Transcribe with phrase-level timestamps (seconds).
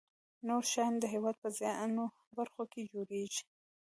[0.47, 2.05] نور شیان د هېواد په زیاتو
[2.37, 3.43] برخو کې جوړیږي.